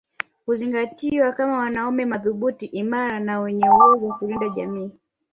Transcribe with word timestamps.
Kuzingatiwa 0.45 1.31
kama 1.31 1.57
wanaume 1.57 2.05
madhubuti 2.05 2.65
imara 2.65 3.19
na 3.19 3.39
wenye 3.39 3.69
uwezo 3.69 4.05
wa 4.07 4.17
kulinda 4.17 4.49
jamii 4.49 4.91